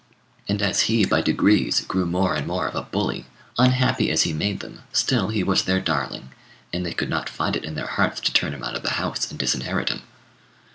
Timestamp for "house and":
8.97-9.37